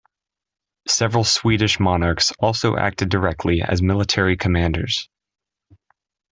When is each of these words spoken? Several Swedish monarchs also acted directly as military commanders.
Several 0.87 1.23
Swedish 1.23 1.79
monarchs 1.79 2.33
also 2.39 2.75
acted 2.75 3.09
directly 3.09 3.61
as 3.61 3.83
military 3.83 4.35
commanders. 4.35 5.07